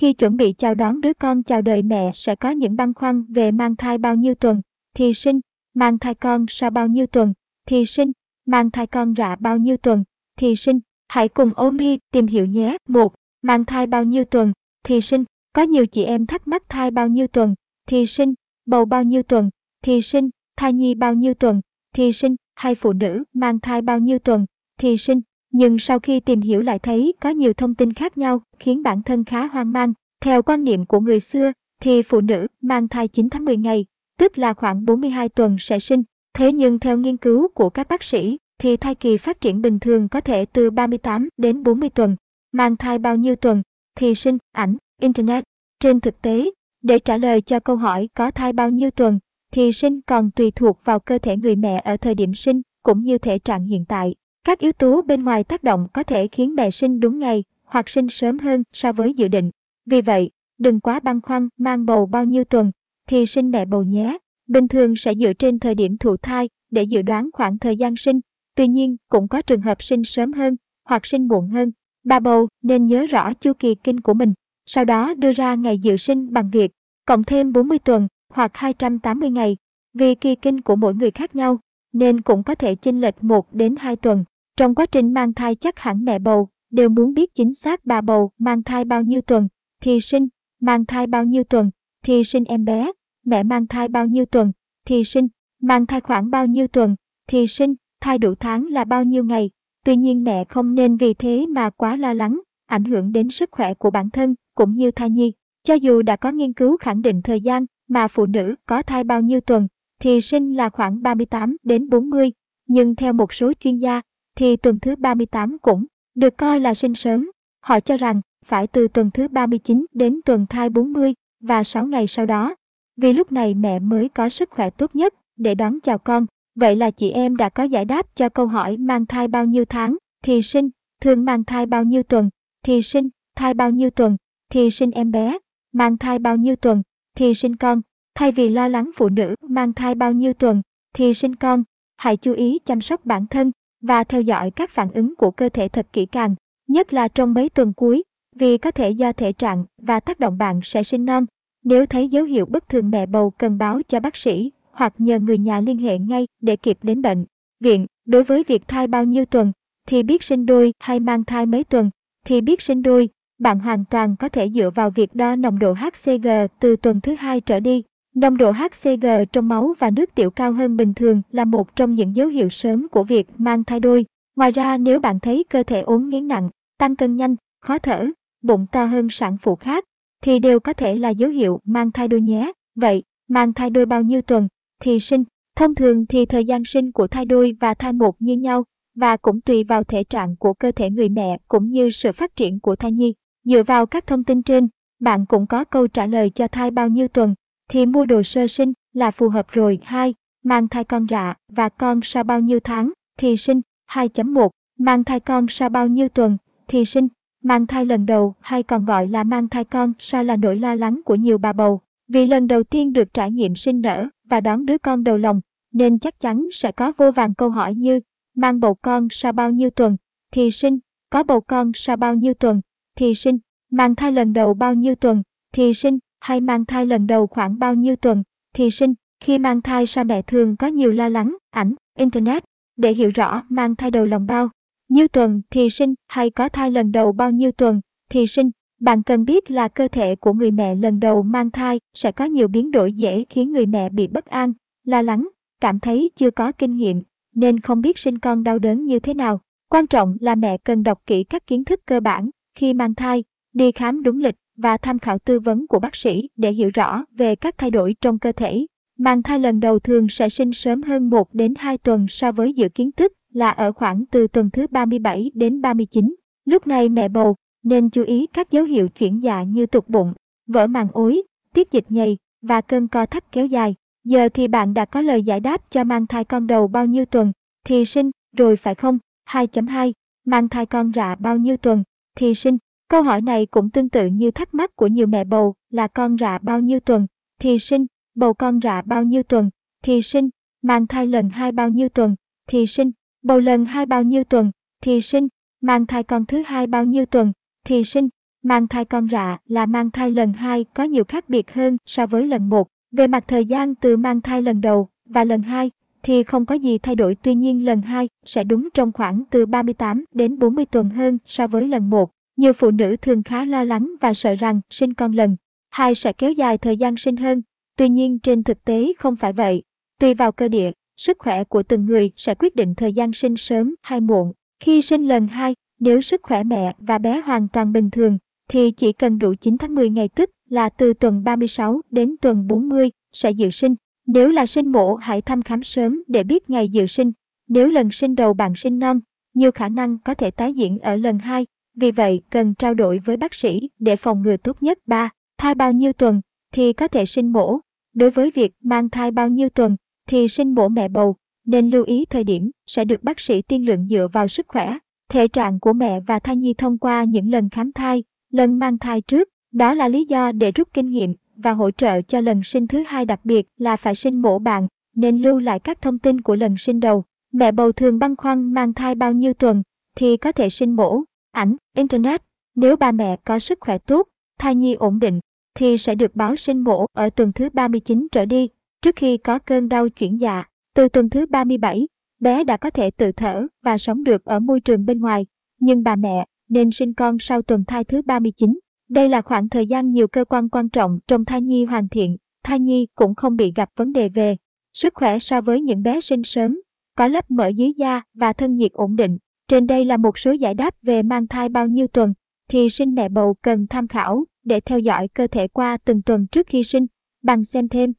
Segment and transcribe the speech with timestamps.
[0.00, 3.24] Khi chuẩn bị chào đón đứa con chào đời mẹ sẽ có những băn khoăn
[3.32, 4.60] về mang thai bao nhiêu tuần,
[4.94, 5.40] thì sinh,
[5.74, 7.32] mang thai con sau bao nhiêu tuần,
[7.66, 8.12] thì sinh,
[8.46, 10.04] mang thai con rạ bao nhiêu tuần,
[10.36, 10.80] thì sinh.
[11.08, 12.76] Hãy cùng Omi tìm hiểu nhé.
[12.88, 14.52] một Mang thai bao nhiêu tuần,
[14.84, 15.24] thì sinh.
[15.52, 17.54] Có nhiều chị em thắc mắc thai bao nhiêu tuần,
[17.86, 18.34] thì sinh,
[18.66, 19.50] bầu bao nhiêu tuần,
[19.82, 21.60] thì sinh, thai nhi bao nhiêu tuần,
[21.94, 24.46] thì sinh, hay phụ nữ mang thai bao nhiêu tuần,
[24.78, 25.20] thì sinh.
[25.52, 29.02] Nhưng sau khi tìm hiểu lại thấy có nhiều thông tin khác nhau khiến bản
[29.02, 29.92] thân khá hoang mang.
[30.20, 33.86] Theo quan niệm của người xưa, thì phụ nữ mang thai 9 tháng 10 ngày,
[34.18, 36.02] tức là khoảng 42 tuần sẽ sinh.
[36.34, 39.78] Thế nhưng theo nghiên cứu của các bác sĩ, thì thai kỳ phát triển bình
[39.80, 42.16] thường có thể từ 38 đến 40 tuần.
[42.52, 43.62] Mang thai bao nhiêu tuần
[43.96, 45.44] thì sinh, ảnh, Internet.
[45.80, 46.50] Trên thực tế,
[46.82, 49.18] để trả lời cho câu hỏi có thai bao nhiêu tuần
[49.52, 53.00] thì sinh còn tùy thuộc vào cơ thể người mẹ ở thời điểm sinh cũng
[53.00, 54.14] như thể trạng hiện tại.
[54.44, 57.88] Các yếu tố bên ngoài tác động có thể khiến mẹ sinh đúng ngày hoặc
[57.88, 59.50] sinh sớm hơn so với dự định.
[59.86, 62.70] Vì vậy, đừng quá băn khoăn mang bầu bao nhiêu tuần
[63.06, 64.18] thì sinh mẹ bầu nhé.
[64.46, 67.96] Bình thường sẽ dựa trên thời điểm thụ thai để dự đoán khoảng thời gian
[67.96, 68.20] sinh.
[68.54, 71.72] Tuy nhiên, cũng có trường hợp sinh sớm hơn hoặc sinh muộn hơn.
[72.04, 74.34] Bà bầu nên nhớ rõ chu kỳ kinh của mình,
[74.66, 76.72] sau đó đưa ra ngày dự sinh bằng việc
[77.06, 79.56] cộng thêm 40 tuần hoặc 280 ngày.
[79.94, 81.58] Vì kỳ kinh của mỗi người khác nhau,
[81.92, 84.24] nên cũng có thể chênh lệch 1 đến 2 tuần.
[84.60, 88.00] Trong quá trình mang thai chắc hẳn mẹ bầu đều muốn biết chính xác bà
[88.00, 89.48] bầu mang thai bao nhiêu tuần
[89.80, 90.28] thì sinh,
[90.60, 91.70] mang thai bao nhiêu tuần
[92.02, 92.92] thì sinh em bé,
[93.24, 94.52] mẹ mang thai bao nhiêu tuần
[94.86, 95.28] thì sinh,
[95.60, 99.50] mang thai khoảng bao nhiêu tuần thì sinh, thai đủ tháng là bao nhiêu ngày.
[99.84, 103.48] Tuy nhiên mẹ không nên vì thế mà quá lo lắng, ảnh hưởng đến sức
[103.52, 105.32] khỏe của bản thân cũng như thai nhi.
[105.64, 109.04] Cho dù đã có nghiên cứu khẳng định thời gian mà phụ nữ có thai
[109.04, 109.68] bao nhiêu tuần
[110.00, 112.32] thì sinh là khoảng 38 đến 40,
[112.66, 114.00] nhưng theo một số chuyên gia
[114.40, 117.30] thì tuần thứ 38 cũng được coi là sinh sớm.
[117.60, 122.06] Họ cho rằng phải từ tuần thứ 39 đến tuần thai 40 và 6 ngày
[122.06, 122.54] sau đó,
[122.96, 126.26] vì lúc này mẹ mới có sức khỏe tốt nhất để đón chào con.
[126.54, 129.64] Vậy là chị em đã có giải đáp cho câu hỏi mang thai bao nhiêu
[129.64, 132.30] tháng thì sinh, thường mang thai bao nhiêu tuần
[132.64, 134.16] thì sinh, thai bao nhiêu tuần
[134.50, 135.38] thì sinh em bé,
[135.72, 136.82] mang thai bao nhiêu tuần
[137.16, 137.80] thì sinh con.
[138.14, 140.62] Thay vì lo lắng phụ nữ mang thai bao nhiêu tuần
[140.94, 141.64] thì sinh con,
[141.96, 145.48] hãy chú ý chăm sóc bản thân và theo dõi các phản ứng của cơ
[145.48, 146.34] thể thật kỹ càng,
[146.68, 148.02] nhất là trong mấy tuần cuối,
[148.36, 151.26] vì có thể do thể trạng và tác động bạn sẽ sinh non.
[151.64, 155.18] Nếu thấy dấu hiệu bất thường mẹ bầu cần báo cho bác sĩ hoặc nhờ
[155.18, 157.24] người nhà liên hệ ngay để kịp đến bệnh
[157.60, 157.86] viện.
[158.04, 159.52] Đối với việc thai bao nhiêu tuần
[159.86, 161.90] thì biết sinh đôi hay mang thai mấy tuần
[162.26, 163.08] thì biết sinh đôi,
[163.38, 166.28] bạn hoàn toàn có thể dựa vào việc đo nồng độ HCG
[166.60, 167.82] từ tuần thứ hai trở đi.
[168.14, 171.94] Nồng độ HCG trong máu và nước tiểu cao hơn bình thường là một trong
[171.94, 174.06] những dấu hiệu sớm của việc mang thai đôi.
[174.36, 178.06] Ngoài ra nếu bạn thấy cơ thể ốm nghén nặng, tăng cân nhanh, khó thở,
[178.42, 179.84] bụng to hơn sản phụ khác,
[180.22, 182.52] thì đều có thể là dấu hiệu mang thai đôi nhé.
[182.74, 184.48] Vậy, mang thai đôi bao nhiêu tuần
[184.80, 185.24] thì sinh?
[185.56, 189.16] Thông thường thì thời gian sinh của thai đôi và thai một như nhau và
[189.16, 192.60] cũng tùy vào thể trạng của cơ thể người mẹ cũng như sự phát triển
[192.60, 193.14] của thai nhi.
[193.44, 194.68] Dựa vào các thông tin trên,
[195.00, 197.34] bạn cũng có câu trả lời cho thai bao nhiêu tuần
[197.70, 199.78] thì mua đồ sơ sinh là phù hợp rồi.
[199.82, 200.14] 2.
[200.44, 203.60] Mang thai con rạ và con sau bao nhiêu tháng thì sinh.
[203.90, 204.48] 2.1.
[204.78, 206.36] Mang thai con sau bao nhiêu tuần
[206.68, 207.08] thì sinh.
[207.42, 210.74] Mang thai lần đầu hay còn gọi là mang thai con sau là nỗi lo
[210.74, 211.80] lắng của nhiều bà bầu.
[212.08, 215.40] Vì lần đầu tiên được trải nghiệm sinh nở và đón đứa con đầu lòng,
[215.72, 218.00] nên chắc chắn sẽ có vô vàng câu hỏi như
[218.34, 219.96] mang bầu con sau bao nhiêu tuần
[220.32, 220.78] thì sinh,
[221.10, 222.60] có bầu con sau bao nhiêu tuần
[222.96, 223.38] thì sinh,
[223.70, 225.22] mang thai lần đầu bao nhiêu tuần
[225.52, 228.22] thì sinh, hay mang thai lần đầu khoảng bao nhiêu tuần
[228.54, 228.94] thì sinh.
[229.20, 232.44] Khi mang thai sao mẹ thường có nhiều lo lắng, ảnh, internet,
[232.76, 234.48] để hiểu rõ mang thai đầu lòng bao
[234.88, 237.80] nhiêu tuần thì sinh hay có thai lần đầu bao nhiêu tuần
[238.10, 238.50] thì sinh.
[238.80, 242.24] Bạn cần biết là cơ thể của người mẹ lần đầu mang thai sẽ có
[242.24, 244.52] nhiều biến đổi dễ khiến người mẹ bị bất an,
[244.84, 245.28] lo lắng,
[245.60, 247.02] cảm thấy chưa có kinh nghiệm,
[247.34, 249.40] nên không biết sinh con đau đớn như thế nào.
[249.68, 253.24] Quan trọng là mẹ cần đọc kỹ các kiến thức cơ bản khi mang thai,
[253.52, 257.04] đi khám đúng lịch và tham khảo tư vấn của bác sĩ để hiểu rõ
[257.16, 258.66] về các thay đổi trong cơ thể.
[258.98, 262.52] Mang thai lần đầu thường sẽ sinh sớm hơn 1 đến 2 tuần so với
[262.52, 266.14] dự kiến thức là ở khoảng từ tuần thứ 37 đến 39.
[266.44, 270.12] Lúc này mẹ bầu nên chú ý các dấu hiệu chuyển dạ như tụt bụng,
[270.46, 271.22] vỡ màng ối,
[271.54, 273.74] tiết dịch nhầy và cơn co thắt kéo dài.
[274.04, 277.04] Giờ thì bạn đã có lời giải đáp cho mang thai con đầu bao nhiêu
[277.04, 277.32] tuần
[277.64, 278.98] thì sinh, rồi phải không?
[279.28, 279.92] 2.2
[280.26, 281.82] Mang thai con rạ bao nhiêu tuần
[282.16, 282.58] thì sinh?
[282.90, 286.16] Câu hỏi này cũng tương tự như thắc mắc của nhiều mẹ bầu là con
[286.18, 287.06] rạ bao nhiêu tuần
[287.38, 289.50] thì sinh, bầu con rạ bao nhiêu tuần
[289.82, 290.28] thì sinh,
[290.62, 292.16] mang thai lần hai bao nhiêu tuần
[292.46, 292.90] thì sinh,
[293.22, 294.50] bầu lần hai bao nhiêu tuần
[294.82, 295.28] thì sinh,
[295.60, 297.32] mang thai con thứ hai bao nhiêu tuần
[297.64, 298.08] thì sinh.
[298.42, 302.06] mang thai con rạ là mang thai lần hai có nhiều khác biệt hơn so
[302.06, 302.68] với lần một.
[302.92, 305.70] Về mặt thời gian từ mang thai lần đầu và lần hai
[306.02, 309.46] thì không có gì thay đổi tuy nhiên lần hai sẽ đúng trong khoảng từ
[309.46, 312.10] 38 đến 40 tuần hơn so với lần một.
[312.36, 315.36] Nhiều phụ nữ thường khá lo lắng và sợ rằng sinh con lần
[315.70, 317.42] hai sẽ kéo dài thời gian sinh hơn.
[317.76, 319.62] Tuy nhiên trên thực tế không phải vậy.
[319.98, 323.36] Tùy vào cơ địa, sức khỏe của từng người sẽ quyết định thời gian sinh
[323.36, 324.32] sớm hay muộn.
[324.60, 328.18] Khi sinh lần hai, nếu sức khỏe mẹ và bé hoàn toàn bình thường,
[328.48, 332.46] thì chỉ cần đủ 9 tháng 10 ngày tức là từ tuần 36 đến tuần
[332.46, 333.74] 40 sẽ dự sinh.
[334.06, 337.12] Nếu là sinh mổ hãy thăm khám sớm để biết ngày dự sinh.
[337.48, 339.00] Nếu lần sinh đầu bạn sinh non,
[339.34, 341.46] nhiều khả năng có thể tái diễn ở lần 2,
[341.80, 345.10] vì vậy cần trao đổi với bác sĩ để phòng ngừa tốt nhất 3.
[345.38, 346.20] Thai bao nhiêu tuần
[346.52, 347.58] thì có thể sinh mổ.
[347.94, 349.76] Đối với việc mang thai bao nhiêu tuần
[350.08, 351.16] thì sinh mổ mẹ bầu,
[351.46, 354.78] nên lưu ý thời điểm sẽ được bác sĩ tiên lượng dựa vào sức khỏe,
[355.08, 358.78] thể trạng của mẹ và thai nhi thông qua những lần khám thai, lần mang
[358.78, 359.28] thai trước.
[359.52, 362.84] Đó là lý do để rút kinh nghiệm và hỗ trợ cho lần sinh thứ
[362.86, 366.36] hai đặc biệt là phải sinh mổ bạn, nên lưu lại các thông tin của
[366.36, 367.04] lần sinh đầu.
[367.32, 369.62] Mẹ bầu thường băn khoăn mang thai bao nhiêu tuần
[369.96, 371.02] thì có thể sinh mổ.
[371.32, 372.22] Ảnh, Internet.
[372.54, 375.20] Nếu ba mẹ có sức khỏe tốt, thai nhi ổn định,
[375.54, 378.48] thì sẽ được báo sinh mổ ở tuần thứ 39 trở đi,
[378.82, 380.44] trước khi có cơn đau chuyển dạ.
[380.74, 381.88] Từ tuần thứ 37,
[382.20, 385.26] bé đã có thể tự thở và sống được ở môi trường bên ngoài,
[385.60, 388.58] nhưng bà mẹ nên sinh con sau tuần thai thứ 39.
[388.88, 392.16] Đây là khoảng thời gian nhiều cơ quan quan trọng trong thai nhi hoàn thiện,
[392.42, 394.36] thai nhi cũng không bị gặp vấn đề về
[394.74, 396.60] sức khỏe so với những bé sinh sớm,
[396.96, 399.18] có lớp mỡ dưới da và thân nhiệt ổn định.
[399.50, 402.14] Trên đây là một số giải đáp về mang thai bao nhiêu tuần
[402.48, 406.26] thì sinh mẹ bầu cần tham khảo để theo dõi cơ thể qua từng tuần
[406.26, 406.86] trước khi sinh.
[407.22, 407.92] Bằng xem thêm.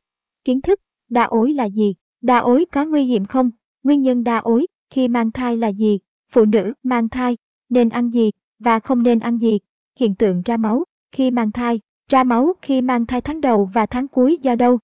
[0.44, 1.96] Kiến thức, đa ối là gì?
[2.22, 3.50] Đa ối có nguy hiểm không?
[3.84, 6.00] Nguyên nhân đa ối khi mang thai là gì?
[6.32, 7.38] Phụ nữ mang thai
[7.70, 9.60] nên ăn gì và không nên ăn gì?
[10.00, 13.86] Hiện tượng ra máu khi mang thai, ra máu khi mang thai tháng đầu và
[13.86, 14.80] tháng cuối do đâu?